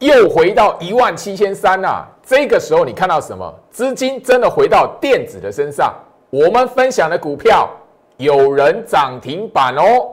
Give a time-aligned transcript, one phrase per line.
[0.00, 2.06] 又回到一万七千三啦！
[2.22, 3.50] 这个时候你看到什么？
[3.70, 5.94] 资金真的回到电子的身上。
[6.28, 7.70] 我们分享的股票
[8.18, 10.10] 有人涨停板哦。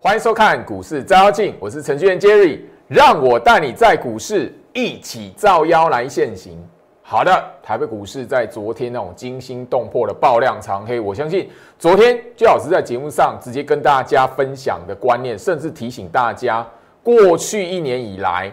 [0.00, 4.50] 欢迎收看股市照妖镜，我是程序员 Jerry，让我带你在股市。
[4.74, 6.62] 一起造妖来现行。
[7.00, 16.66] 好的，台北股市在昨天那种惊心动魄的爆量长黑，我相信昨天最老师在节目上直接跟大家分享的观念，甚至提醒大家，
[17.02, 18.50] 过去一年以来，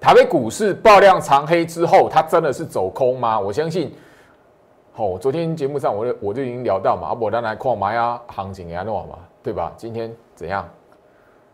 [0.00, 3.38] 台北股市爆量长黑之后，它真的是走空吗？
[3.38, 3.92] 我相信，
[4.92, 9.72] 好，昨天节目上我我就已经聊到嘛，阿伯当来矿买啊，行情也弄嘛，对吧？
[9.76, 10.66] 今天怎样？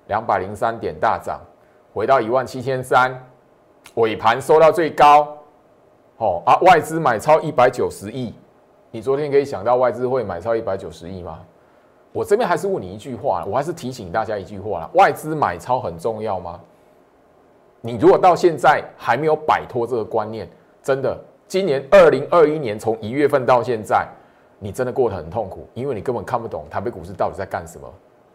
[0.06, 1.40] 两百零三点大涨，
[1.94, 3.18] 回到一万七千三。
[3.94, 5.36] 尾盘收到最高，
[6.18, 8.34] 哦啊，外资买超一百九十亿，
[8.90, 11.40] 你昨天可以想到外资会买超一百九十亿吗？
[12.12, 16.60] 我这边还是问你一句话，我还是提醒大家一句话啦，外资买超很重要吗？
[17.80, 20.48] 你如果到现在还没有摆脱这个观念，
[20.82, 24.06] 真的，今年二零二一年从一月份到现在，
[24.58, 27.88] 你真的过得很痛苦，因为你根本看不懂台北股市到底在干什么。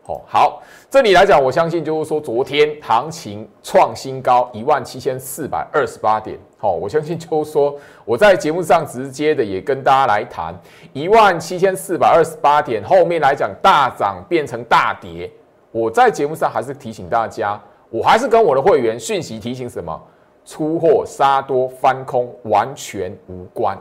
[0.08, 6.38] 哦，好，这里来讲，我相信就是说，昨天行情创新高一万七千四百二十八点。
[6.58, 7.76] 好，我相信就是说，
[8.06, 10.54] 我在节目上直接的也跟大家来谈
[10.94, 15.32] 一万七千四百二十八点，后面来讲大涨变成大跌。
[15.72, 20.00] 我在节目上还是提醒大家，我还是跟我的会员讯息提醒什么，
[20.46, 23.76] 出货杀多翻空完全无关，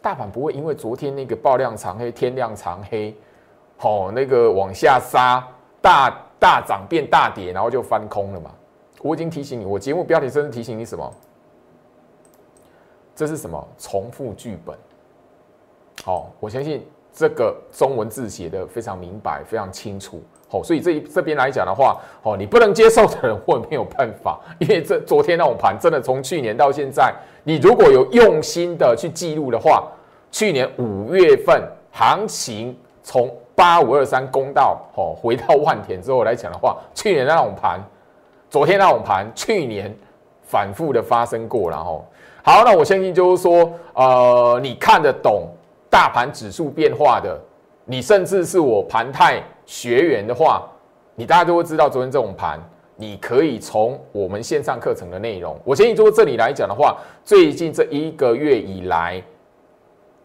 [0.00, 3.12] 大盘不会因为昨天那个爆量长黑，天亮长黑。
[3.82, 5.46] 哦，那个往下杀，
[5.80, 8.50] 大大涨变大跌，然后就翻空了嘛。
[9.00, 11.12] 我已经提醒你，我节目标题真是提醒你什么？
[13.14, 13.68] 这是什么？
[13.76, 14.76] 重复剧本。
[16.04, 20.22] 好，我相信这个中文字写的非常明白，非常清楚。
[20.48, 27.12] 好，所以这一这边来讲的话，哦，你不能接受的人，我没有办法，因为这昨天那种盘，真的从去年到现在，
[27.42, 29.90] 你如果有用心的去记录的话，
[30.30, 37.80] 去年五月份行情从八五二三公道，哦，回到万田之后来讲的话，去年那种盘，
[38.50, 39.96] 昨天那种盘，去年
[40.42, 42.04] 反复的发生过，然后，
[42.42, 45.46] 好，那我相信就是说，呃，你看得懂
[45.88, 47.40] 大盘指数变化的，
[47.84, 50.68] 你甚至是我盘泰学员的话，
[51.14, 52.58] 你大家都会知道，昨天这种盘，
[52.96, 59.22] 你可以从我们线上课程的内容，我相信就这里来讲的话，最近这一个月以来，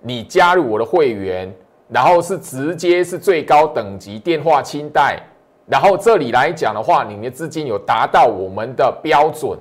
[0.02, 1.54] 你加入我的会员。
[1.90, 5.18] 然后是直接是最高等级电话清贷，
[5.66, 9.58] 然后这里来讲的话，你的资金有达到我们的标准，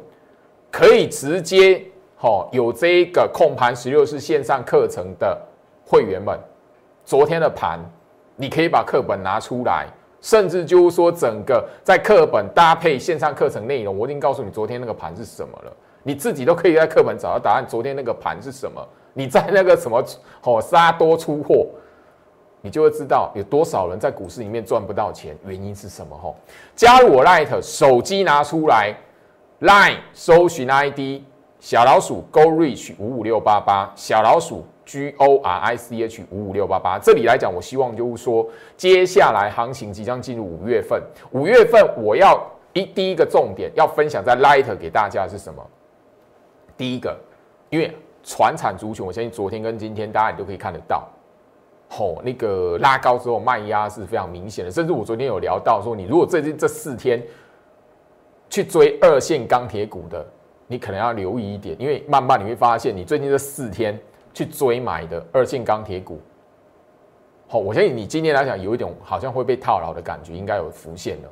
[0.72, 1.81] 可以直接
[2.16, 5.41] 哈有这一个控盘十六式线上课程的
[5.84, 6.36] 会员们，
[7.04, 7.78] 昨天的盘
[8.34, 9.86] 你可以把课本拿出来，
[10.20, 15.72] 甚至就是说整个在课本搭配线上课程内容，我已经告诉你昨天那个盘是什么了，
[16.03, 17.65] 你自己都可以在课本找到答案。
[17.65, 18.84] 昨天那个盘是什么？
[19.15, 20.04] 你在那个什么
[20.42, 21.69] 哦杀多出货。
[22.66, 26.19] 你就会知道有多少人在股市里面赚不到钱，原因是什么？
[26.21, 26.34] 吼，
[26.75, 28.93] 加入我 Light，手机拿出来
[29.60, 31.22] ，Line 搜寻 ID
[31.60, 36.99] 小老鼠 Go Reach 五五六八八，小老鼠 G O R I C H 五五六八八。
[36.99, 38.44] 这里来讲，我希望就是说，
[38.77, 41.00] 接下来行情即将进入五月份，
[41.31, 45.65] 五月份我要一第一个重点要分享在 Light 给大家是什么？
[46.77, 47.16] 第一个，
[47.71, 51.09] 因为船产族群，我相信昨天跟今天大家也都可以看得到。
[51.88, 57.22] 吼，那个拉高之后卖压是非常明显的，甚至我昨天有聊到说，你如果最近这四天
[58.50, 60.26] 去追二线钢铁股的，
[60.66, 63.98] 你可能要留意一点，因为慢慢你会发现，你最近这四天
[64.34, 66.20] 去追买的二线钢铁股，
[67.48, 71.28] 好，我相信你今天来讲有一种好像会被套牢的感觉，应该有浮现了。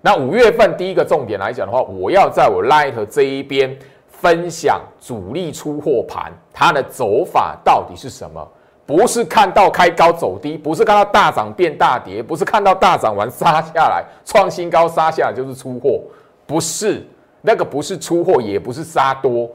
[0.00, 3.78] 那五月份第一个重点来讲的话，我要在我 Light 这一边
[4.08, 8.48] 分享主力出货盘，它的走法到底是什么？
[8.90, 16.00] 不是看到开高走低，不是看到大涨变大跌，不是看到大涨完杀下来创新高杀下来就是出货，
[16.44, 17.06] 不是
[17.40, 19.48] 那个不是出货，也不是杀多，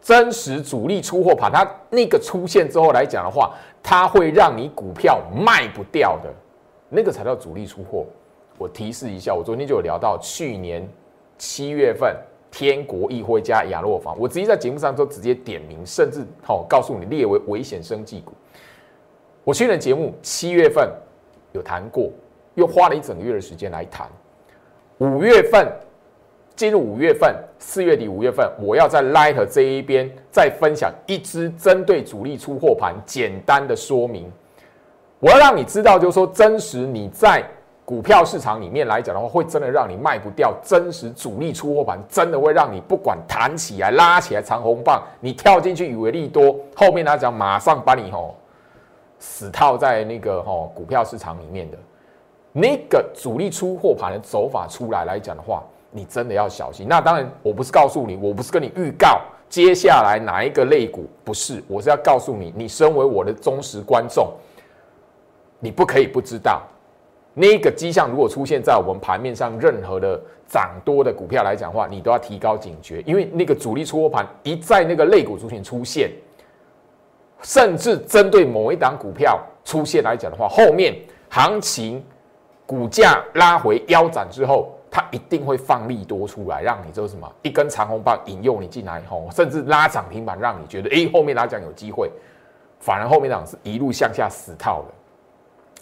[0.00, 3.52] 真实主力出货盘，它那个出现之后来讲的话，
[3.82, 6.32] 它会让你股票卖不掉的，
[6.88, 8.06] 那个才叫主力出货。
[8.56, 10.88] 我提示一下，我昨天就有聊到去年
[11.36, 12.16] 七月份
[12.50, 18.32] 天国议会加亚洛房，我直接在节目上都直接点名，甚至好告诉你列为危险生计股。
[19.44, 20.88] 我去年节目七月份
[21.50, 22.10] 有谈过，
[22.54, 24.06] 又花了一整个月的时间来谈。
[24.98, 25.66] 五月份
[26.54, 34.30] 进入五月份，四月底五月份，我要在 Light 这一边再分享一支针对主力出货盘简单的说明。
[35.18, 37.42] 我要让你知道，就是说真实你在
[37.84, 40.54] 股票市场里面来讲的话，会真的让你卖不掉。
[40.62, 48.36] 真实主力出货盘真的会让你不管弹起来、拉起来长红棒，你跳进去以为利多，后面来讲马上把你吼
[49.22, 51.78] 死套在那个吼股票市场里面的
[52.52, 55.62] 那个主力出货盘的走法出来来讲的话。
[55.94, 56.86] 你真的要小心。
[56.88, 59.20] 那当然，我不是告诉你，我不是跟你预告
[59.50, 64.32] 接下来哪一个类股，不是，我是要告诉你，你身为我的忠实观众，
[65.58, 66.62] 你不可以不知道
[67.34, 68.08] 那个迹象。
[68.10, 76.10] 如果出现在我们盘面上任何的涨多的股票来讲的话，你都要提高警觉，因为那个主力出货盘一在那个类股出现出现，
[77.42, 80.94] 甚至针对某一档股票出现来讲的话，后面
[81.28, 82.04] 行情
[82.66, 84.72] 股价拉回腰斩之后。
[84.94, 92.10] 它一定会放利多出来，让你做什么一根长红棒引诱你进来以后，甚至拉涨停板，让你觉得哎后面来讲有机会，
[92.78, 94.94] 反而后面讲是一路向下死套了，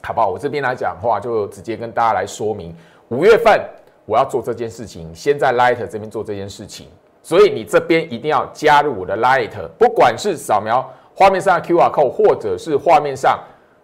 [0.01, 0.29] 好不好？
[0.29, 2.73] 我这边来讲话就直接跟大家来说明，
[3.09, 3.61] 五月份
[4.05, 6.87] 我要做这件事情，先在 Light 这边做这件事情，
[7.21, 10.89] 所以你这边一定要加入我的 Light，不管是扫描
[11.21, 13.39] 画面上的 QR code，或者是画面上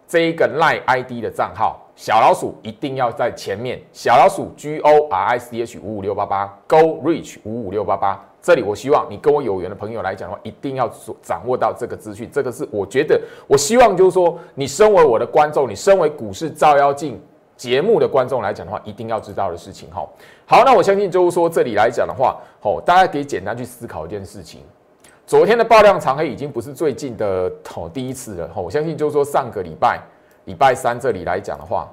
[0.08, 1.82] 这一个 Line ID 的账号。
[1.94, 8.24] 小老鼠一定要在前面，小老鼠 G O R I C H 五五六八八，Go Reach 五五六八八。
[8.40, 10.90] 这里我希望你跟我有缘的朋友来讲的话，一定要
[11.20, 12.26] 掌握到这个资讯。
[12.32, 17.20] 这个是我觉得，我希望就是说，你身为我的观众，你身为股市照妖镜
[17.54, 19.90] 节目的观众来讲的话，一定要知道的事情。
[19.90, 20.08] 哈，
[20.46, 24.62] 好，那我相信就是说，这里来讲的话，好，大家可以简单去思考一件事情。
[25.26, 28.48] 昨天的爆量长黑已经不是最近的哦第一次了。
[28.54, 30.00] 哈，我相信就是说，上个礼拜。
[30.44, 31.92] 礼拜三这里来讲的话，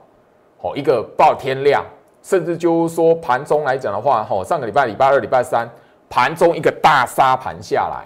[0.61, 1.83] 哦，一个爆天量，
[2.21, 5.67] 甚至就是说盘中来讲的话，哦，上个礼拜礼拜二、礼拜三
[6.07, 8.05] 盘中一个大杀盘下来，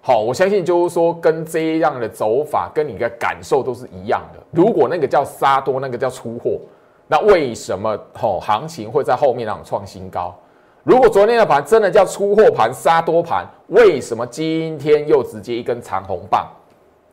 [0.00, 4.40] 好，我相信就是说跟这样的走法，跟你的感受都是一样的。
[4.50, 6.58] 如果那个叫杀多，那个叫出货，
[7.06, 10.34] 那为什么哦行情会在后面让创新高？
[10.84, 16.48] 如果昨天的盘真的叫出货盘、杀多盘，为什么今天又直接一根长红棒，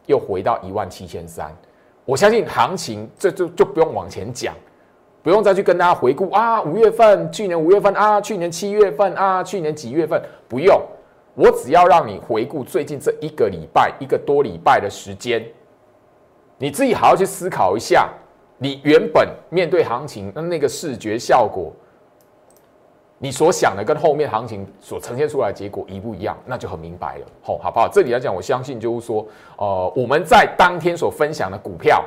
[0.08, 1.56] 又回到一万七千三？
[2.04, 4.56] 我相信行情，这就就不用往前讲，
[5.22, 10.82] 不用再去跟大家回顾啊，五月份、去年五月份啊，去年七月份啊，去年几月份，不用，
[11.36, 15.46] 我只要让你回顾最近这一个礼拜、一个多礼拜的时间，
[16.58, 18.10] 你自己好好去思考一下，
[18.58, 21.72] 你原本面对行情的那个视觉效果。
[23.22, 27.86] 你所想的跟后面行情所呈现出来的结果一不一样，那就很明白了，吼，好不好？
[27.92, 29.28] 这里来讲，我相信就是说，
[29.58, 32.02] 呃，我们在当天所分享的股票，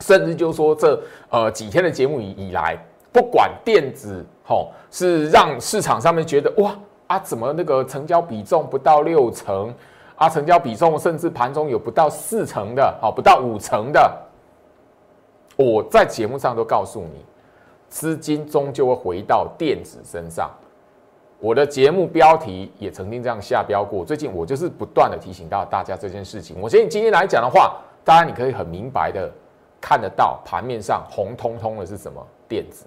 [0.00, 2.76] 甚至就是说这呃几天的节目以以来，
[3.10, 6.76] 不管电子，吼，是让市场上面觉得哇
[7.06, 9.74] 啊，怎么那个成交比重不到六成
[10.16, 14.14] 啊，成交比重甚至盘中有不到四成的，好，不到五成的，
[15.56, 17.24] 我在节目上都告诉你。
[17.92, 20.50] 资金终究会回到电子身上。
[21.38, 24.02] 我的节目标题也曾经这样下标过。
[24.02, 26.56] 最近我就是不断的提醒到大家这件事情。
[26.58, 29.30] 我相信今天来讲的话，当然你可以很明白的
[29.78, 32.86] 看得到盘面上红彤彤的是什么电子。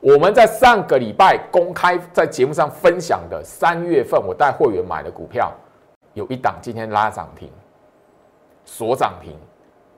[0.00, 5.50] 我们在上个礼拜公开在节目上分享的三月份我带会员买的股票，
[6.12, 7.50] 有一档今天拉涨停，
[8.66, 9.34] 锁涨停，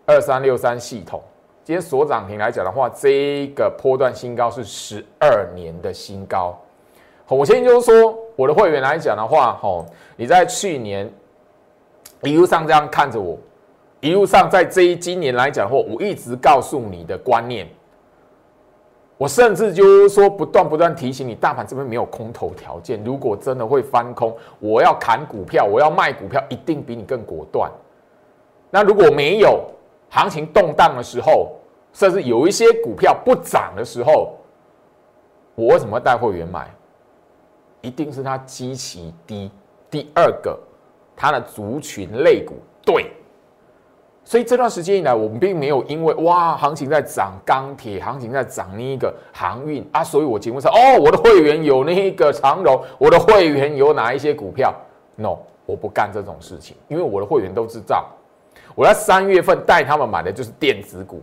[0.06, 1.20] 二三六三系统。
[1.62, 6.59] 今天所涨停来讲的话，这个波段新高是十二年的新高。
[7.29, 9.87] 我先就是说，我的会员来讲的话，吼，
[10.17, 11.09] 你在去年
[12.23, 13.38] 一路上这样看着我，
[14.00, 17.69] 一路上在这一今年来讲的话，我一直告诉你的观念，
[19.17, 27.71] 我甚至就是说，不断不断提醒你，大盘这边没有空头条件，如果真的会翻空，我要砍股票，我要卖股票，一定比你更果断。
[28.71, 29.71] 那如果没有
[30.11, 31.52] 行情动荡的时候，
[31.93, 34.37] 甚至有一些股票不涨的时候，
[35.55, 36.69] 我为什么带会员买？
[37.81, 39.50] 一定是它基期低。
[39.88, 40.59] 第二个，
[41.17, 43.11] 它的族群类股对。
[44.23, 54.73] 所以这段时间以来，我们并没有因为哇，行情在涨钢铁，行情在涨那一个航运啊，所以我节目上哦，我的会员有那一个长荣，我的会员有哪一些股票
[55.17, 58.07] ？No，我不干这种事情，因为我的会员都知道，
[58.75, 61.23] 我在三月份带他们买的就是电子股。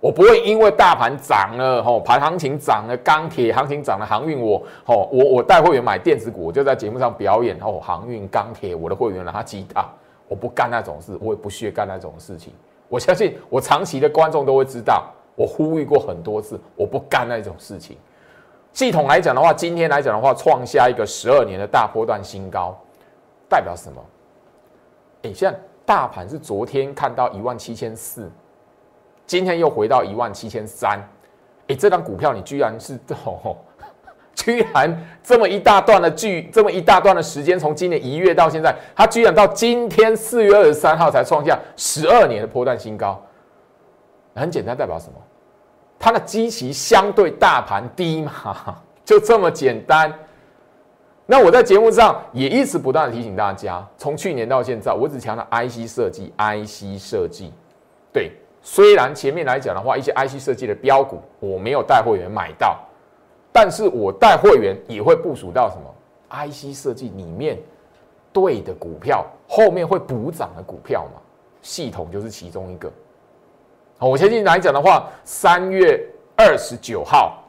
[0.00, 9.90] 我不会因为大盘涨了，吼，盘行情涨了，钢铁行情涨了，航运我，吼，我我带会员买电子股，我就在节目上表演，哦，航运、钢铁，我的会员拿他击打，
[10.26, 12.50] 我不干那种事，我也不屑干那种事情。
[12.88, 17.98] 我相信我长期的观众都会知道，我呼吁过很多次，我不干那种事情。
[18.72, 22.74] 系统来讲的话，今天来讲的话，创下一个十二年的大波段新高，
[23.50, 24.02] 代表什么？
[25.24, 25.58] 哎，现在
[25.90, 28.30] 大盘是昨天看到一万七千四，
[29.26, 31.00] 今天又回到一万七千三，
[31.66, 32.94] 哎，这张股票你居然是
[33.26, 33.56] 哦，
[34.32, 43.20] 居然这么一大段的距，这么一大段的时间，从今年一月到现在，它居然到今天四月二十三号才创下十二年的波段新高，
[44.36, 45.14] 很简单，代表什么？
[45.98, 48.32] 它的基期相对大盘低嘛，
[49.04, 50.14] 就这么简单。
[51.30, 57.52] 那我在节目上也一直不断的提醒大家，从去年到现在，我只强调 IC 设计，IC 设计。
[58.12, 62.76] 对，虽然前面来讲的话，一些 IC 设计的标股我没有带会员买到，
[63.52, 67.56] 但是我带会员也会部署到什么 IC 设计里面
[68.32, 71.20] 对的股票，后面会补涨的股票嘛，
[71.62, 72.90] 系统就是其中一个。
[74.00, 76.04] 我相信来讲的话，三月
[76.36, 77.39] 二十九号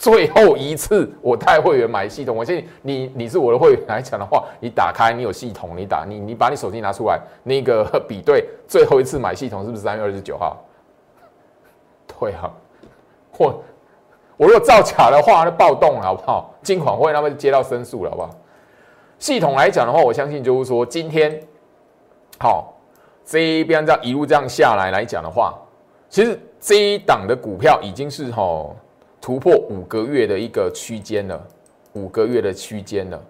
[0.00, 2.34] 最后一次我带会员买系统。
[2.34, 10.56] 我相信你，你是我的会员来讲的话，你打开你有系统，你打你你把你手机拿出来，那个比对最后一次买系统是不是三月二十九号？
[12.18, 12.50] 对啊，
[13.30, 13.62] 或
[14.38, 16.54] 我如果造假的话，那暴动了好不好？
[16.62, 18.30] 金管会那边接到申诉了好不好？
[19.18, 21.38] 系统来讲的话，我相信就是说今天
[22.38, 22.72] 好
[23.22, 25.54] 这一边这样一路这样下来来讲的话。
[26.08, 28.66] 其实这一档的股票已经是哈
[29.20, 31.46] 突破五个月的一个区间了，
[31.92, 33.22] 五个月的区间了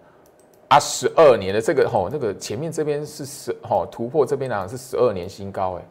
[0.69, 5.83] 啊，十二年的这个哈那个前面这边是十哦突破这边呢是十二年新高哎，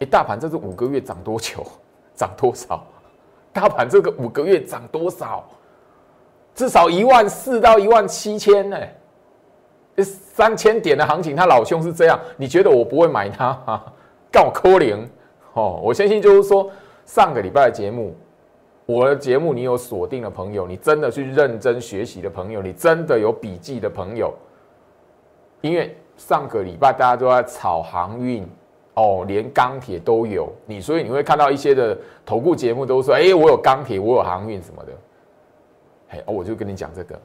[0.00, 1.66] 哎大盘这是五个月涨多久？
[2.14, 2.84] 涨多少？
[3.52, 5.48] 大盘这个五个月涨多少？
[6.54, 8.78] 至少一万四到一万七千呢，
[10.02, 13.92] 三千点的行情，他老兄是这样，你觉得我不会买它啊？
[14.30, 15.08] 告我扣零。
[15.54, 16.70] 哦，我相信就是说，
[17.06, 18.14] 上个礼拜的节目，
[18.86, 24.32] 我的节目你有锁定的朋友，你真的去认真学习的朋友，你真的有笔记的朋友，
[25.60, 28.48] 因为上个礼拜大家都在炒航运，
[28.94, 34.92] 哦，连钢铁都有，你所以你会看到一些的投顾节目都说，哎，我有钢铁，我有航运什么的，
[36.08, 37.20] 嘿，我就跟你讲这个，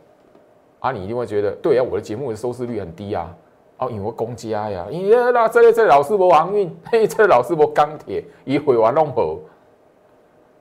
[0.80, 3.34] 啊，你一定会觉得，对啊，我的节目的收视率很低啊。
[3.77, 9.39] 哦，因为公家呀，因为那这这老师无航运，嘿，这老师无钢铁，一会完弄好。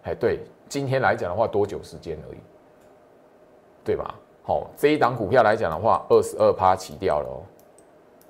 [0.05, 2.39] 哎，对，今天来讲的话，多久时间而已，
[3.85, 4.15] 对吧？
[4.45, 7.43] 好，这一档股票来讲的话，二十二趴起掉了哦，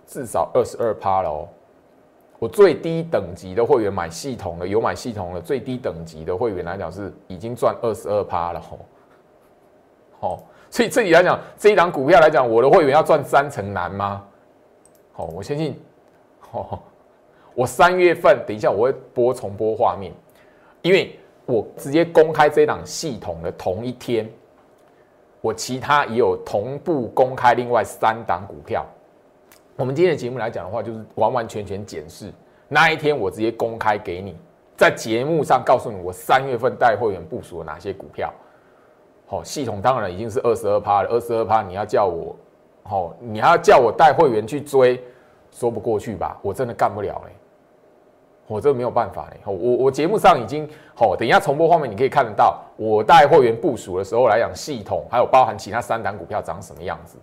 [0.07, 1.47] 至少二十二趴了哦。
[2.39, 8.79] 我最低等级的会员买系统的，有买系统的最低等级的会员来讲是已经赚二十二趴了哦。
[10.19, 14.25] 好，所以这里来讲，这一档股票来讲，我的会员要赚三成难吗？
[15.17, 15.79] 哦，我相信，
[16.53, 16.79] 哦，
[17.55, 20.11] 我三月份等一下我会播重播画面，
[20.81, 21.20] 因为
[21.51, 24.31] 我直接公开这档系统的同一天，
[25.41, 28.87] 我其他也有同步公开另外三档股票。
[29.77, 32.33] 我们今天的节目来讲的话，就是完完全全检视
[32.69, 34.37] 那一天我直接公开给你，
[34.77, 38.33] 在节目上告诉你我三月份带会员部署了哪些股票。
[39.27, 42.37] 好，系统当然已经是二十二趴了，二十二趴你要叫我。
[42.83, 45.03] 好，你还要叫我带会员去追，
[45.51, 46.39] 说不过去吧？
[46.43, 47.33] 我真的干不了哎，
[48.51, 49.37] 我这没有办法哎。
[49.45, 57.17] 我我节目上已经好，等一下重播画面你可以看得到，我带会员部署的时候来讲，系统还有包含其他三档股票长什么样子。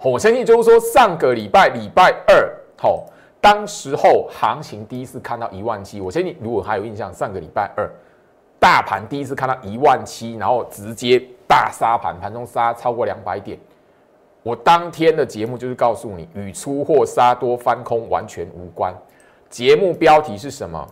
[0.00, 3.04] 我相信就是说，上个礼拜礼拜二，好，
[3.40, 7.88] 当时候行情第一次看到一万七，我相信如果还有印象，上个礼拜二
[8.58, 13.58] 大盘第一次看到一万七，然后直接大杀盘，盘中杀超过两百点。
[14.44, 18.92] 我当天的节目就是告诉你，与出货杀多翻空完全无关。
[19.52, 20.88] 节目标题是什么？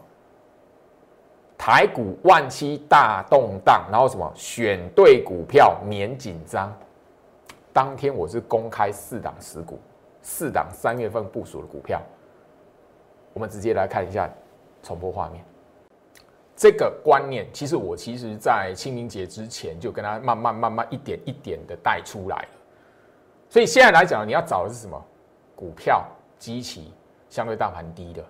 [1.57, 4.31] 台股万七大动荡，然后什么？
[4.37, 6.71] 选对股票免紧张。
[7.73, 9.81] 当天我是公开四档持股，
[10.21, 12.03] 四档三月份部署的股票。
[13.33, 14.29] 我们直接来看一下
[14.83, 15.43] 重播画面。
[16.55, 22.49] 这个观念，其实我其实在清明节之前就跟他慢慢慢慢一点一点的带出来了。
[23.49, 25.03] 所以现在来讲，你要找的是什么？
[25.57, 26.05] 股票
[26.39, 26.93] 基期
[27.31, 28.23] 相对大盘低的。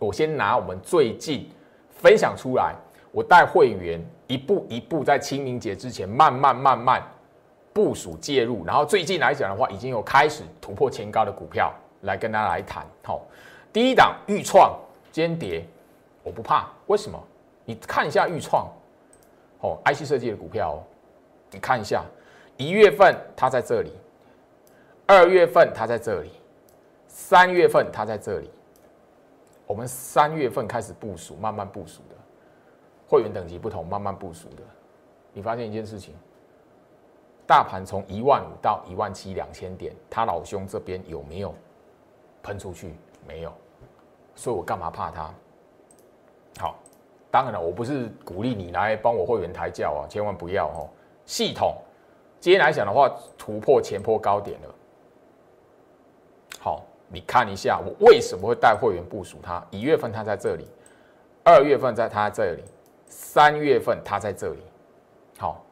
[0.00, 1.48] 我先拿我们最近
[1.90, 2.74] 分享出来，
[3.12, 7.02] 我带会员一步一步在清明节之前慢慢慢慢
[7.72, 12.84] 部署介入，然后最近来讲的话，已经有开始突破前高的股票来跟大家来谈。
[13.04, 13.20] 好，
[13.72, 14.74] 第一档预创
[15.12, 15.64] 间谍，
[16.22, 17.22] 我不怕，为什么？
[17.66, 18.66] 你看一下预创，
[19.60, 20.82] 哦，IC 设计的股票，哦，
[21.50, 22.02] 你看一下，
[22.56, 23.92] 一月份它在这里。
[25.06, 26.30] 二月份它在这里，
[27.08, 28.48] 三月份它在这里，
[29.70, 32.16] 我们三月份开始部署，慢慢部署的，
[33.08, 34.64] 会员等级不同，慢慢部署的。
[35.32, 36.12] 你发现一件事情，
[37.46, 41.54] 大盘从一万五到一万七两千点，他老兄这边有没有
[42.42, 42.96] 喷出去？
[43.24, 43.52] 没有，
[44.34, 45.32] 所以我干嘛怕他？
[46.58, 46.76] 好，
[47.30, 50.90] 当然了，我不是鼓励你来帮我会员抬轿啊，千万不要哦。
[51.24, 51.76] 系统
[52.40, 53.08] 今天来讲的话，
[53.38, 54.74] 突破前坡高点了。
[57.12, 59.60] 你看一下我为什么会带会员部署它？
[59.70, 60.64] 一月份它在这里，
[61.42, 62.62] 二月份在它这里，
[63.06, 64.60] 三月份它在这里。
[65.36, 65.64] 好，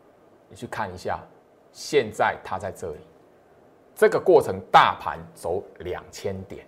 [0.49, 1.21] 你去看一下，
[1.73, 3.01] 现在它在这里，
[3.95, 6.67] 这个过程大盘走两千点，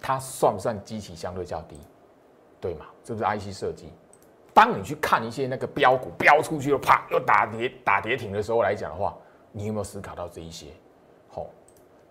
[0.00, 1.80] 它算不算基期相对较低？
[2.60, 2.86] 对吗？
[3.04, 3.92] 是不是 IC 设计？
[4.54, 9.16] 当你去看一些那个标股标出去了，啪又打跌打跌停的时候来讲的话，
[9.50, 10.68] 你有没有思考到这一些？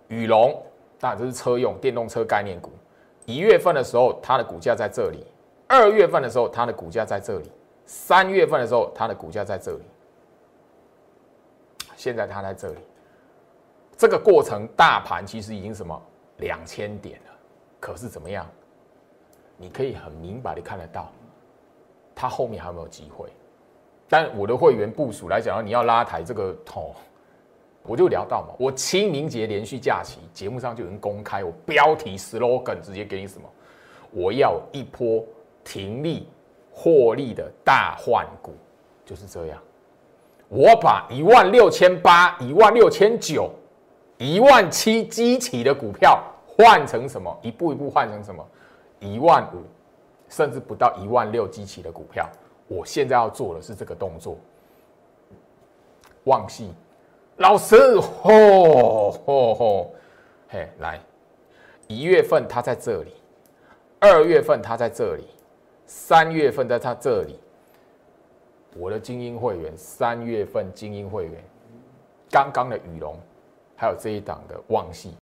[0.07, 0.62] 宇龙，
[1.00, 2.71] 当然这是车用电动车概念股。
[3.25, 5.17] 一月份的时候，它的股价在这里；
[5.67, 7.45] 二月份的时候，它的股价在这里；
[7.85, 9.83] 三月份的时候，它的股价在这里。
[11.95, 12.79] 现在它在这里。
[13.97, 16.00] 这个过程，大盘其实已经什么
[16.38, 17.31] 两千点了，
[17.79, 18.45] 可是怎么样？
[19.57, 21.09] 你可以很明白的看得到。
[22.13, 23.29] 它后面还有没有机会？
[24.07, 26.93] 但我的会员部署来讲，你要拉抬这个桶，
[27.85, 28.55] 我就聊到嘛。
[28.57, 33.49] 我清明节连续假期节目上就已经公开，我标题 slogan 直接给你什么？
[34.11, 35.23] 我要一波
[35.63, 36.27] 停利
[36.71, 38.53] 获利的大换股，
[39.05, 39.61] 就是这样。
[40.47, 43.51] 我把一万六千八、一万六千九、
[44.17, 47.37] 一万七基起的股票换成什么？
[47.41, 48.45] 一步一步换成什么？
[48.99, 49.63] 一万五。
[50.27, 52.27] 甚至不到一万六基起的股票，
[52.67, 54.35] 我现在要做的是这个动作。
[56.23, 56.73] 旺系
[57.37, 59.95] 老师，吼吼吼，
[60.47, 61.01] 嘿，来，
[61.87, 63.11] 一月份他在这里，
[63.99, 65.25] 二月份他在这里，
[65.85, 67.37] 三月份在他这里。
[68.77, 71.43] 我的精英会员，三月份精英会员，
[72.31, 73.17] 刚刚的羽龙，
[73.75, 75.13] 还有这一档的旺系，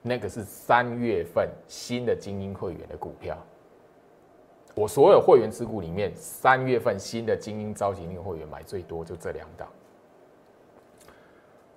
[0.00, 3.36] 那个是三月份新的精英会员的股票。
[4.76, 9.68] 我所有会员持股里面，三月份新的精英召集令会员买最多就这两档。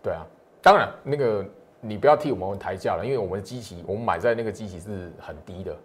[0.05, 0.23] 对啊，
[0.61, 1.43] 当然那个
[1.81, 5.75] 你不要替我们抬价了，因为我们的机器我们买在那个机器是很低的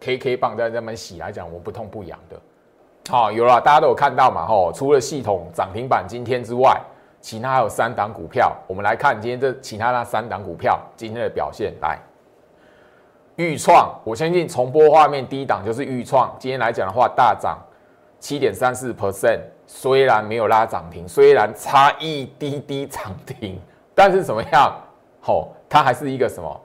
[0.00, 2.40] ，KK 棒在那边洗来讲，我不痛不痒的。
[3.10, 4.46] 好，有了，大家都有看到嘛？
[4.46, 6.80] 吼，除了系统涨停板今天之外，
[7.20, 11.98] 其他还有三档股票，我们来看今天这其他那三档股票今天的表现来。
[13.36, 16.34] 预创，我相信重播画面第一档就是预创。
[16.38, 17.58] 今天来讲的话，大涨
[18.18, 23.60] 七点三四 percent，虽然没有拉涨停，虽然差一滴滴涨停，
[23.94, 24.74] 但是怎么样？
[25.20, 26.60] 吼，它还是一个什么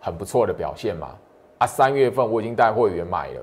[0.00, 1.08] 很不错的表现嘛？
[1.58, 3.40] 啊，三月份我已经带会员买了，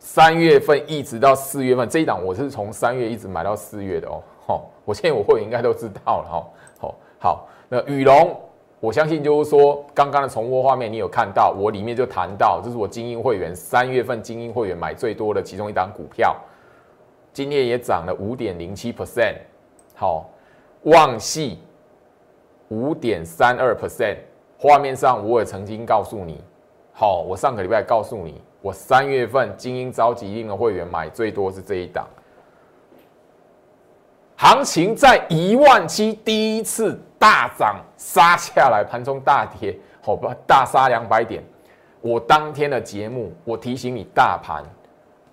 [0.00, 4.20] 三月份一直到四月份这一档，我是从三月一直买到四月的哦。
[4.44, 6.46] 吼，我现在我会员应该都知道了哈。
[6.80, 8.36] 好，好，那雨龙。
[8.80, 16.36] 我相信就是说，刚刚的重播画面你有看到，我里面就谈到，这是我精英会员三月份精英会员买最多的其中一档股票，
[17.34, 19.34] 今天也涨了五点零七 percent，
[19.94, 20.30] 好，
[20.84, 21.58] 旺系
[22.68, 24.16] 五点三二 percent，
[24.56, 26.40] 画面上我也曾经告诉你，
[26.94, 32.08] 好，我上个礼拜告诉你，我三月份精英召集令的会员买最多是这一档，
[34.36, 36.98] 行情在一万七第一次。
[37.16, 41.42] 大涨杀下来，盘中大跌，好吧，大杀两百点。
[42.02, 44.62] 我当天的节目，我提醒你，大盘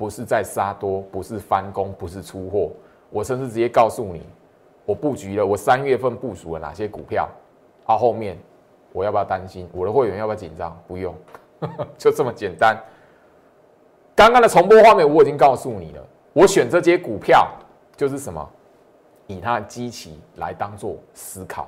[0.02, 2.72] 不是在杀多，不是翻工，不是出货。
[3.12, 4.24] 我甚至直接告诉你，
[4.84, 7.30] 我布局了，我三月份部署了哪些股票。
[7.86, 8.36] 啊，后面
[8.94, 9.70] 我要不要担心？
[9.72, 10.76] 我的会员要不要紧张？
[10.88, 11.14] 不用，
[12.00, 12.76] 就这么简单。
[14.16, 17.48] 刚刚的重播画面我已经告诉你了，我选这些股票
[17.96, 18.50] 就是什么，
[19.28, 21.68] 以它的基期来当做思考。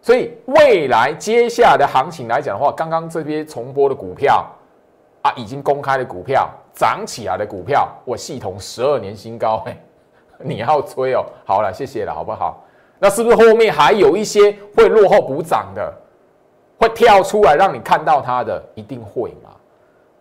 [0.00, 4.50] 所以未来接下来的行情来讲的话，刚刚这边重播的股票
[5.20, 9.76] 啊，已经公开的股票涨起来的股票，我系统十二年新高，嘿，
[10.38, 11.24] 你要吹哦？
[11.44, 12.64] 好了，谢谢了，好不好？
[12.98, 15.92] 那是不是后面还有一些会落后补涨的，
[16.78, 18.62] 会跳出来让你看到它的？
[18.74, 19.50] 一定会嘛？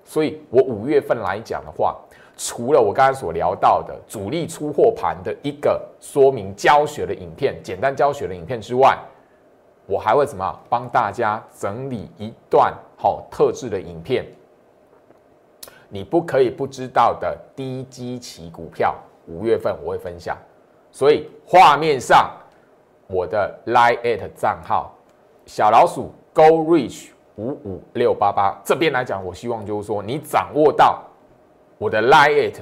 [0.04, 1.96] 所以我五月份来讲的话，
[2.36, 8.98] 除了我刚才所聊到的主力出货盘的一个说明教学的影片，简单教学的影片之外，
[9.86, 14.26] 我还会怎么帮大家整理一段好特制的影片？
[15.94, 18.96] 你不可以不知道的低基期股票，
[19.28, 20.38] 五月份我会分享。
[20.90, 22.32] 所以画面上
[23.08, 24.94] 我的 line at 账号
[25.46, 31.04] 小老鼠 go reach 五五六八八这边来讲，我希望就是说你掌握到
[31.78, 32.62] 我的 line at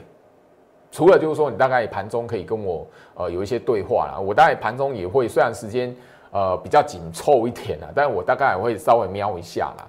[0.92, 5.96] 除了就是说你大概盘中可以跟我呃有一些对话啦，我大概盘中也会，虽然时间
[6.32, 9.88] 呃比较紧凑一点啦，但我大概也会稍微瞄一下啦。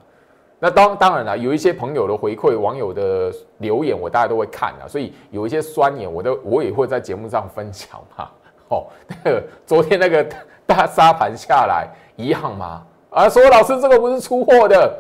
[0.62, 8.28] 那当当然了，有一些朋友的回馈、网友的留言，我大家都会看啊，所以有一些酸言，我都我也会在节目上分享嘛。
[8.68, 8.86] 哦，
[9.24, 10.22] 那个昨天那个
[10.66, 12.82] 大沙盘下来一样吗？
[13.08, 14.98] 啊，说老师这个不是出货的。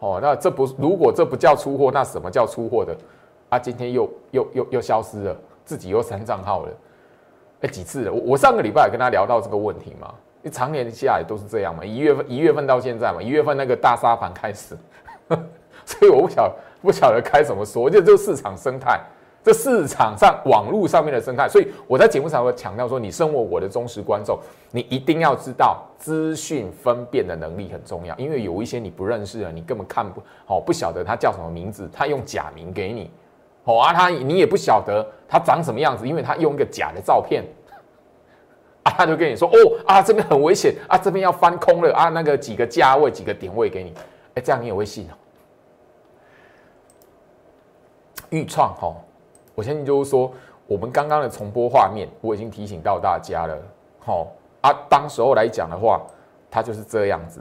[0.00, 2.94] 哦，那这不如果这不叫出货，那什么叫出货的？
[3.50, 6.72] 啊，今天又又又又消失了，自己又删账号了。
[7.60, 8.12] 哎，几次了？
[8.12, 10.12] 我我上个礼拜跟他聊到这个问题嘛。
[10.44, 11.82] 你常年下来都是这样嘛？
[11.82, 14.76] 一月份一月份到现在嘛，一月份那个大沙盘开始，
[15.86, 19.00] 所以我不晓不晓得开什么说，就这市场生态，
[19.42, 24.38] 这市场上网络上面的生态，所以我在节目上会强调说，你身为我的忠实观众，
[24.70, 33.10] 你一定要知道资讯分辨的能力很重要，因为有一些你不认识的，你根本看不好，不晓得他叫什么名字，他用假名给你，
[33.64, 37.42] 哦啊，他你也不晓得他长什么样子，因为他用一个假的照片。
[38.84, 43.92] 啊，他就跟你说哦啊，这边很危险啊，这边要翻空了啊，那个几个价位、几个点位给你，
[44.34, 45.14] 哎，这样你也会信哦。
[48.30, 48.94] 预创哈，
[49.54, 50.32] 我相信就是说，
[50.66, 53.56] 我们刚刚的重播画面，我已经提醒到大家了，
[54.00, 54.28] 好
[54.60, 56.00] 啊，当时候来讲的话，
[56.50, 57.40] 它就是这样子。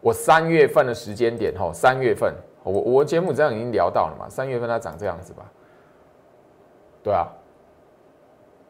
[0.00, 5.44] 我三月份的时间点哈，三月份，我我节目这样已经聊到了嘛，三月份它长这样子吧，
[7.02, 7.26] 对啊。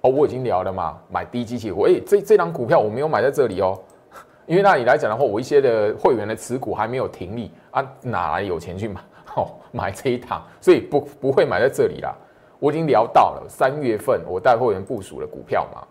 [0.00, 3.78] 哦，我已经聊了嘛，买低机器股，哎，这这张股票我没有买在这里哦，
[4.46, 9.00] 因为那里来讲的话，我一些的会员的持股还没有停利啊，哪来有钱去买？
[9.36, 12.14] 哦，买这一趟，所以不不会买在这里啦。
[12.58, 15.82] 我已经聊到了三月份我带会员部署的股票嘛，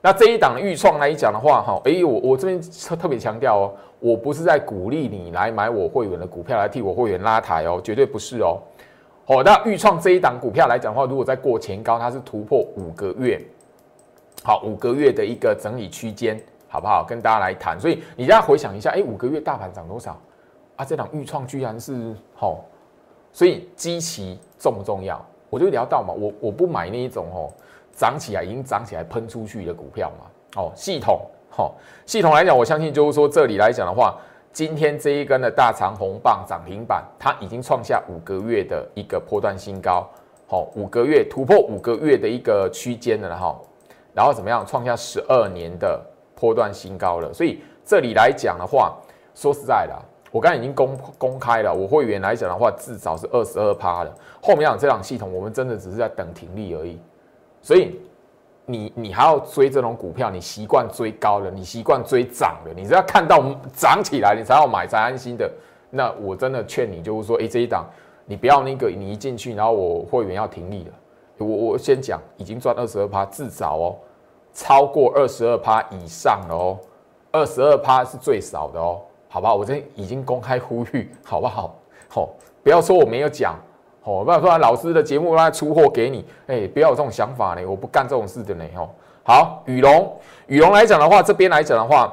[0.00, 2.60] 那这一档预创来讲的话，哈，哎，我我这边
[2.98, 8.58] 特别强调哦，我不是在鼓励你来买我会员的股票来替我会员拉抬哦，绝对不是哦。
[9.30, 13.40] 哦，那预创这一档股票来讲的话，如果在过前高，它是突破五个月，
[14.42, 16.36] 好五个月的一个整理区间，
[16.68, 17.04] 好不好？
[17.04, 17.78] 跟大家来谈。
[17.78, 20.20] 所以你再回想一下，哎，五个月大盘涨多少
[20.74, 20.84] 啊？
[20.84, 22.64] 这档预创居然是好，
[23.32, 25.24] 所以基期重不重要？
[25.48, 27.46] 我就聊到嘛，我我不买那一种哦，
[27.92, 30.60] 涨起来已经涨起来喷出去的股票嘛。
[30.60, 34.18] 哦，系统，好系统来讲，我相信就是说这里来讲的话。
[34.52, 40.08] 今天这一根的大长红棒涨停板，它已经创下五个月的一个波段新高，
[40.48, 43.56] 好，五个月突破五个月的一个区间了哈，
[44.12, 47.32] 然后怎么样创下十二年的波段新高了？
[47.32, 48.96] 所以这里来讲的话，
[49.36, 49.96] 说实在的，
[50.32, 54.12] 我刚才已经公公开了，我会员来讲的话，至少是二十二趴了。
[54.42, 56.98] 后面讲这档系统，我们真的只是在等停利而已，
[57.62, 58.00] 所以。
[58.70, 60.30] 你你还要追这种股票？
[60.30, 63.42] 你习惯追高的，你习惯追涨的，你只要看到
[63.74, 65.50] 涨起来，你才要买才安心的。
[65.90, 67.84] 那我真的劝你，就是说，哎，这一档
[68.24, 70.92] 你不要那个，你一进去，然后我会员要停利了。
[71.38, 73.96] 我我先讲，已经赚二十二趴，至少哦，
[74.52, 76.78] 超过二十二趴以上了哦，
[77.32, 79.54] 二十二趴是最少的哦，好不好？
[79.54, 81.74] 我这已经公开呼吁，好不好？
[82.08, 82.28] 好，
[82.62, 83.58] 不要说我没有讲。
[84.02, 88.64] 哦，不然说老师的节目他出货给你，哎，不要有这种想法呢，我不干这种事的呢。
[88.74, 88.88] 哦，
[89.22, 90.10] 好，羽龙，
[90.46, 92.10] 羽龙来讲的话，这边来讲的话，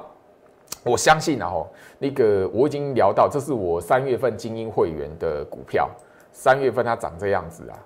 [0.83, 1.65] 我相信啊，哦，
[1.97, 5.89] 那个我已经聊到，这是我三月份精英会员的股票，
[6.33, 7.79] 三月份它长这样子啊，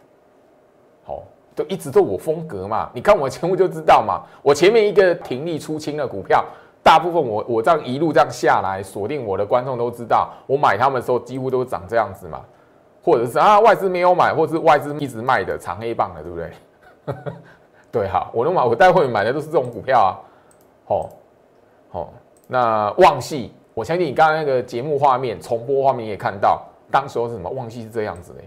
[1.03, 1.23] 好，
[1.55, 6.43] 都一直都我风格嘛，你看我节目就知道嘛，我前面一个停利出清的股票，
[6.81, 12.41] 大部分我我这样一路这样下来，锁定我的观众都知道，我买他们的时候几乎都长这样子嘛。
[13.03, 16.51] 或者是啊，外资没有买，或者是外资一直卖的长黑棒的，对不对？
[17.91, 20.11] 对哈，我都买，我待会买的都是这种股票啊。
[20.85, 21.09] 好，
[21.89, 22.13] 好，
[22.47, 27.49] 那旺系，我相信你刚刚那个节目画面重播画面也看到，当时是什么？
[27.49, 28.41] 旺系是这样子的。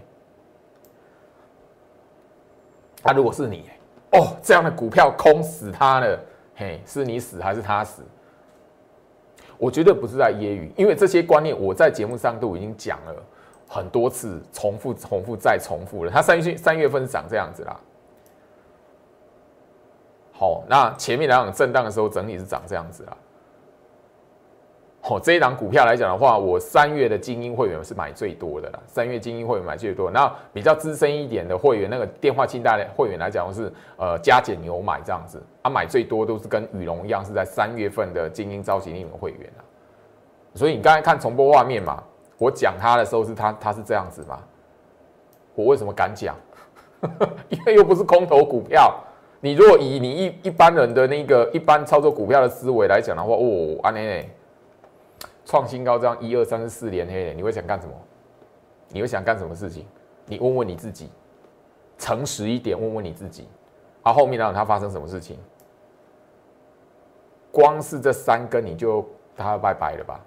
[3.03, 3.69] 啊，如果是你，
[4.13, 6.19] 哦，这样的股票空死他了，
[6.55, 8.01] 嘿，是你死还是他死？
[9.57, 13.15] 我绝对不是在揶揄，因为这些观念我在节目上都已经讲了。
[13.67, 16.11] 很多次重复、重复再重复了。
[16.11, 17.79] 它三月三月份是长这样子啦。
[20.31, 23.17] 好，那前面两场震荡的时候，整体是长这样子啦。
[25.01, 28.79] 好，这一档股票来讲的话，我三月的精英会员是买最多的啦。
[28.87, 39.61] 三月精英会员买最多，那比较资深一点的会员，那个电话清单的会员来讲是呃加减牛买这样子，啊买最多都是跟羽龙一样，是在三月份的精英召集令的会员啊。
[40.55, 42.03] 所以你刚才看重播画面嘛？
[42.37, 44.39] 我讲他的时候是他，他是这样子吗？
[45.53, 46.35] 我为什么敢讲？
[47.49, 48.93] 因为又不是空头股票。
[49.41, 54.29] 你如果以你一一般人的那个一般操作股票的思维来讲的话，哦，安内
[55.45, 57.93] 创新高这样一二三四连黑，你会想干什么？
[58.89, 59.85] 你会想干什么事情？
[60.25, 61.09] 你问问你自己。
[61.97, 63.47] 诚实一点，问问你自己，
[64.03, 65.39] 啊，后面呢，它发生什么事情？
[67.53, 70.19] 光是这三根你就他拜拜了吧？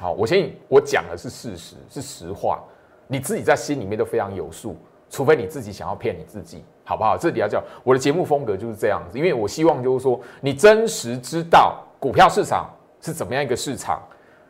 [0.00, 2.64] 好，我相信我讲的是事实，是实话，
[3.06, 4.74] 你自己在心里面都非常有数，
[5.10, 7.18] 除非你自己想要骗你自己，好不好？
[7.18, 12.70] 这里要讲我的节目风格就是这样子，因为我希望就是说你真实知道股票市场
[13.02, 14.00] 是怎么样一个市场，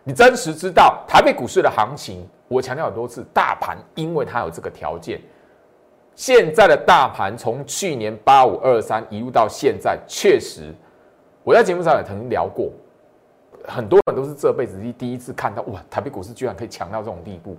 [0.04, 2.24] 你真实知道台北股市的行情。
[2.46, 5.20] 我强调很多次，大盘因为它有这个条件，
[6.14, 10.72] 现在的大盘从去年八五二三一路到现在，确实。
[11.42, 12.70] 我在节目上也曾经聊过，
[13.64, 17.56] 很多人都是这辈子第第一次看到哇，台北股市居然可以强到这种地步，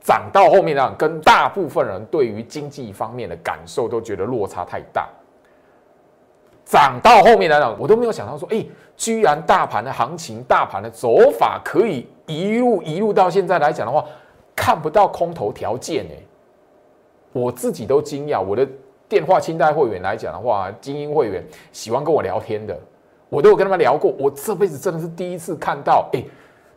[0.00, 5.08] 涨到后面呢，跟大部分人对于经济方面的感受都觉得落差太大。
[6.64, 8.64] 涨到后面来讲，我都没有想到说，哎，
[8.96, 14.04] 居然大盘的行情、大盘的走法可以一路一路到现在来讲的话，
[14.54, 16.16] 看不到空头条件哎，
[17.32, 18.68] 我自己都惊讶，我的。
[19.10, 22.78] 电话清代会员来讲的话，精英会员喜欢跟我聊天的，
[23.28, 24.14] 我都有跟他们聊过。
[24.18, 26.24] 我这辈子真的是第一次看到，哎，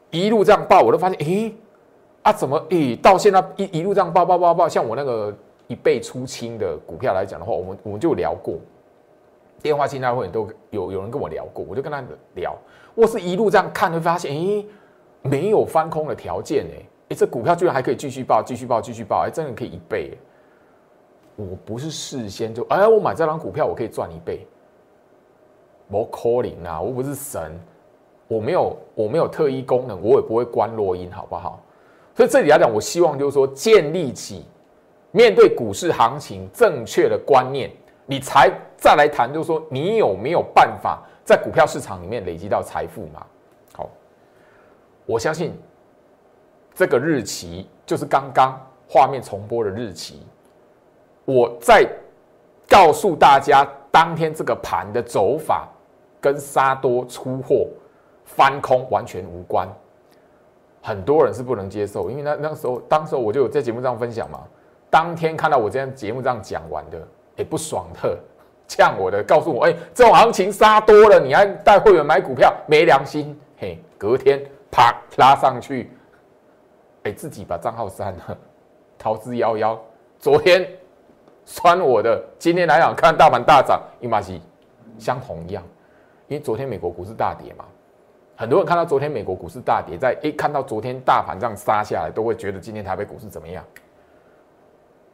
[0.09, 1.53] 一路这样报，我都发现，哎，
[2.23, 5.33] 啊，怎么，哎，到现在一一路这样报报报报，像我那个
[5.67, 8.55] 一倍出清的股票来讲的话，我们我们就聊过，
[9.61, 12.03] 电话清代会都有有人跟我聊过，我就跟他
[12.35, 12.55] 聊，
[12.93, 14.65] 我是一路这样看，会发现，哎，
[15.21, 20.17] 没有翻空的条件，哎，哎，这股票居然还可以继续报，继续报，继续报，哎，真的可以一倍。
[21.37, 24.45] 我不是事先就哎，我买这张股票我可以赚一倍。
[25.91, 27.51] 我 calling 啊，我不是神，
[28.27, 31.61] 我没有我没有特异功能，我也不会关录音，好不好？
[32.15, 34.45] 所以这里来讲，我希望就是说建立起
[35.11, 37.69] 面对股市行情正确的观念，
[38.05, 43.25] 你才再来谈，就是说你有没有办法在股票市场里面累积到财富嘛？
[43.73, 43.89] 好，
[45.05, 45.53] 我相信
[46.73, 50.21] 这个日期就是刚刚画面重播的日期。
[51.25, 51.87] 我再
[52.67, 55.67] 告诉大家，当天这个盘的走法
[56.21, 57.67] 跟杀多出货、
[58.23, 59.67] 翻空完全无关。
[60.81, 64.43] 很多人是不能接受，因为那那时候，当时候我就有在节目上分享嘛。
[64.89, 67.07] 当天看到我这样节目这样讲完的，
[67.37, 68.17] 哎，不爽的，
[68.67, 73.37] 呛我的，告诉我，哎，这种行情杀多了，你还带会员买股票，没良心。
[73.57, 75.91] 嘿，隔天啪拉上去，
[77.03, 78.37] 哎，自己把账号删了，
[78.97, 79.77] 逃之夭夭。
[80.19, 80.67] 昨天。
[81.43, 84.41] 穿我的，今天来讲看大盘大涨，一马西
[84.99, 85.61] 相同一样，
[86.31, 87.65] 因为昨天美国股市大跌嘛，
[88.37, 93.61] 很多人看到昨天美国股市大跌，在一看到昨天大盘这样杀下来，都会觉得今天台北股市怎么样？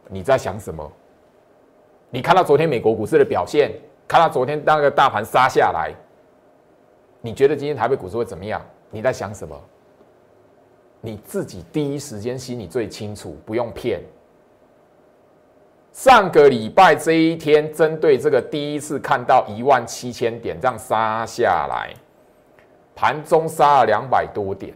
[0.09, 0.87] 你在想什么？
[2.11, 3.71] 你看到昨天美国股市的表现，
[4.07, 5.91] 看到昨天那个大盘杀下来，
[7.19, 8.61] 你觉得今天台北股市会怎么样？
[8.91, 9.59] 你在想什么？
[11.01, 14.03] 你自己第一时间心里最清楚，不用骗。
[15.97, 21.91] 上个礼拜这一天，针对这个第一次看到一万七千点这样杀下来，
[22.95, 24.71] 盘中杀了两百多点，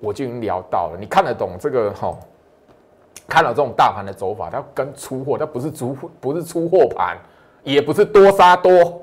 [0.00, 0.96] 我就已经聊到了。
[0.98, 2.18] 你看得懂这个哈？
[3.28, 7.16] 看到这种大盘的走法，它跟出货，它不是出不是出货盘，
[7.62, 9.00] 也不是多杀多，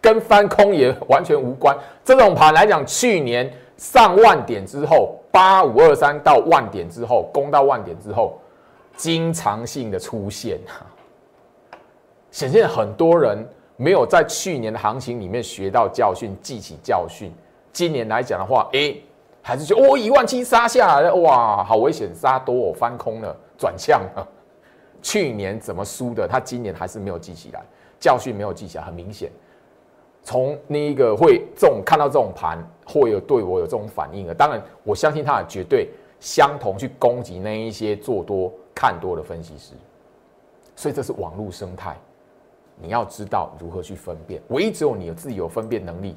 [0.00, 1.76] 跟翻空也完全无关。
[2.04, 8.38] 这种盘来讲，去年上万点之后，八五二三到万点之后，攻到万点之后。
[8.96, 10.86] 经常性的出现哈，
[12.30, 13.38] 显现很多人
[13.76, 17.32] 没有在去年的行情里面学到教训，记起教训。
[17.72, 18.94] 今年来讲的话，哎，
[19.40, 24.28] 还是觉得哦，一万七杀下来了，哇，好危险，杀多我翻空了，转向了。
[25.00, 27.60] 去年怎么输的，他今年还是没有记起来，
[27.98, 29.30] 教训没有记起来，很明显。
[30.22, 35.88] 从那一个会这种看到这种盘，会有对我有这种反应的，当然我相信他也绝对
[36.20, 38.52] 相同去攻击那一些做多。
[38.74, 39.74] 看多的分析师，
[40.74, 41.96] 所以这是网络生态，
[42.76, 44.42] 你要知道如何去分辨。
[44.48, 46.16] 唯一只有你有自己有分辨能力，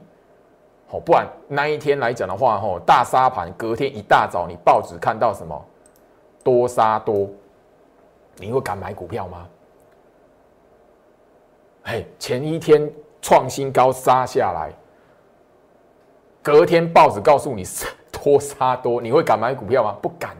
[0.88, 5.66] 好，不然那一天来讲的话，吼大沙盘，隔天一大早你报纸看到什么
[6.44, 7.30] 多杀多，
[8.38, 9.48] 你会敢买股票吗？
[11.84, 12.92] 嘿，前一天
[13.22, 14.72] 创新高杀下来，
[16.42, 17.64] 隔天报纸告诉你
[18.12, 19.96] 多杀多，你会敢买股票吗？
[20.02, 20.36] 不敢。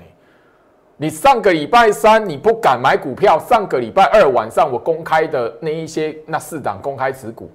[0.98, 7.52] 你上个礼拜三你不敢买股票，上个礼拜二晚上我公开的那一些那四档公开持股，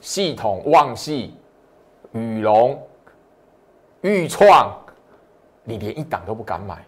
[0.00, 1.36] 系统旺系、
[2.12, 2.80] 宇龙、
[4.02, 4.72] 豫创，
[5.64, 6.84] 你连一档都不敢买，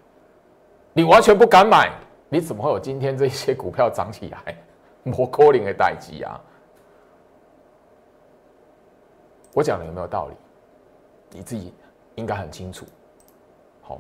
[0.93, 1.91] 你完全不敢买，
[2.29, 4.57] 你怎么会有今天这些股票涨起来？
[5.03, 6.41] 摩柯林的代机啊！
[9.53, 10.35] 我讲的有没有道理？
[11.31, 11.75] 你自己
[12.15, 12.87] 应该很清楚。
[13.83, 13.99] 好。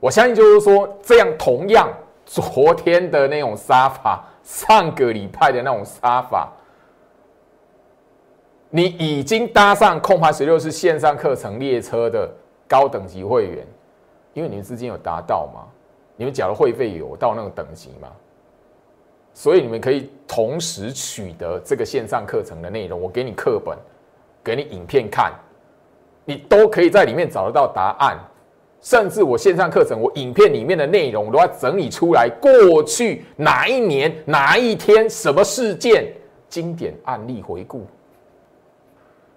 [0.00, 1.88] 我相信，就是说，这样同样
[2.24, 6.52] 昨天的那种杀法，上个礼拜的那种杀法，
[8.70, 12.30] 你已经搭上空盘十六是线上课程列车的
[12.68, 13.66] 高等级会员，
[14.34, 15.66] 因为你们资金有达到吗，
[16.16, 18.08] 你们缴的会费有到那个等级吗，
[19.34, 23.00] 所以你们可以同时取得这个线上课程的内容。
[23.00, 23.76] 我给你课本，
[24.44, 25.32] 给你影片看，
[26.24, 28.16] 你都可以在里面找得到答案。
[28.80, 36.12] 甚至我线上课程，我影片里面的内容，我都要整理出来，过去哪一年哪一天什么事件，
[36.48, 37.84] 经典案例回顾，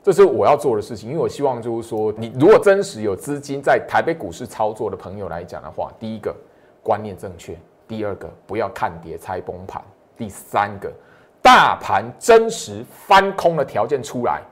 [0.04, 1.10] 这是我要做的事情。
[1.10, 6.36] 因为我希望就是说，你如果真实有资金在台北股市操作的朋友来讲的话，第一个
[6.84, 9.84] 观念正确，第二个不要看跌猜崩盘，
[10.16, 10.94] 第三个
[11.42, 14.44] 大盘真实翻空的条件出来，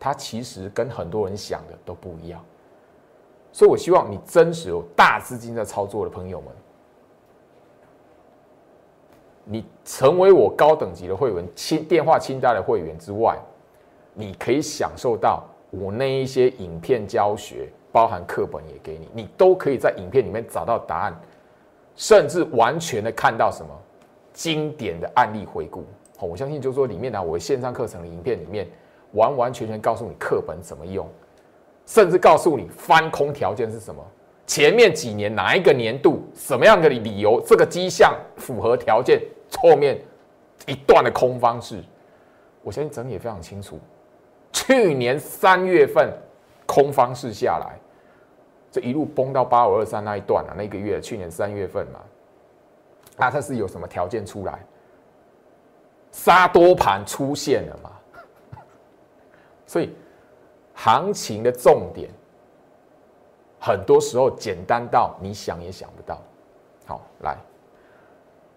[0.00, 2.44] 它其实跟很多人想的都不一样。
[3.56, 6.48] 所以，我希望你真实有大资金在操作的朋友们，
[9.44, 13.38] 你成为我高等级的会员、清电话清单的会员之外，
[14.12, 21.18] 你可以享受到我那一些影片教学，包含课本也给你，你都可以在影片里面找到答案，
[21.94, 23.74] 甚至完全的看到什么
[24.34, 25.82] 经典的案例回顾。
[26.18, 28.68] 好，我相信就是说，里面呢，我线上课程的影片里面，
[29.12, 31.08] 完完全全告诉你课本怎么用。
[31.86, 34.04] 甚至告诉你翻空条件是什么，
[34.44, 39.22] 前面几年哪一个年度什么样的理由，这个迹象符合条件，
[39.56, 39.96] 后面
[40.66, 41.80] 一段的空方式，
[42.62, 43.78] 我相信整理也非常清楚。
[44.52, 46.12] 去年三月份
[46.66, 47.78] 空方式下来，
[48.72, 52.00] 这一路崩到八五二三那一段啊，那个月去年三月份嘛，
[53.16, 54.58] 那它是有什么条件出来？
[56.10, 57.92] 杀多盘出现了嘛？
[59.66, 59.94] 所以。
[60.78, 62.10] 行情的重点，
[63.58, 66.20] 很多时候简单到你想也想不到。
[66.84, 67.34] 好，来，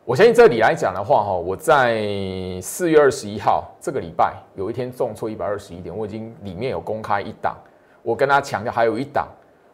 [0.03, 2.03] 我相信这里来讲的话，哈，我在
[2.62, 7.55] 四月二十一号这个礼拜有一天重挫一百二十一点，我已经里面有公开一档，
[8.03, 9.27] 我跟他强调还有一档，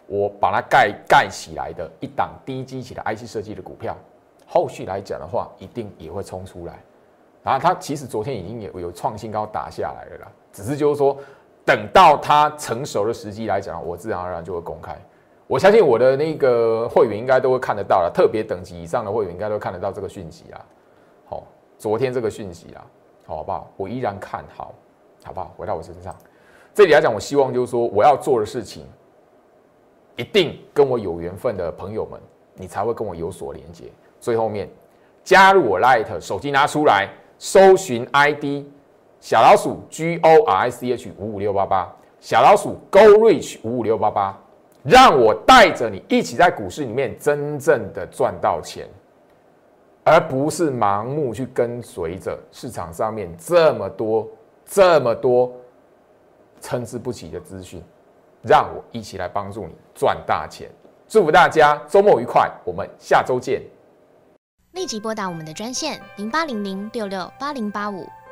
[0.05, 3.97] 我把它盖盖起来的一档低基起的 IC 设计的股票，
[4.45, 6.79] 后续来讲的话，一定也会冲出来。
[7.43, 11.17] 然后它其实昨天已经有有创新高打下来了啦，只是就是说。
[11.65, 14.95] 等到它成熟的时机来讲，我自然而然就会公开。
[15.47, 20.63] 我相信我的那个会员应该都会看得到了，特别等级以上的会员应该都看得到这个讯息啦。
[21.25, 21.43] 好，
[21.77, 22.83] 昨天这个讯息啦，
[23.25, 23.71] 好不好？
[23.77, 24.73] 我依然看好，
[25.23, 25.53] 好不好？
[25.57, 26.15] 回到我身上，
[26.73, 28.87] 这里来讲，我希望就是说，我要做的事情，
[30.15, 32.19] 一定跟我有缘分的朋友们，
[32.55, 33.85] 你才会跟我有所连接。
[34.19, 34.69] 最后面
[35.23, 38.65] 加入我 Light，手机拿出来，搜寻 ID。
[39.25, 44.37] 小老鼠 G O R I C H 五五六八八，小老鼠 Go Reach 五五六八八，
[44.83, 48.87] 让我带着你一起在股市里面真正的赚到钱，
[50.03, 54.27] 而不是盲目去跟随着市场上面这么多
[54.63, 55.51] 这么多
[56.59, 57.81] 参差不齐的资讯，
[58.43, 60.69] 让我一起来帮助你赚大钱。
[61.07, 63.59] 祝福大家周末愉快，我们下周见。
[64.73, 68.05] 立即拨打我们的专线零八零零六六八零八五。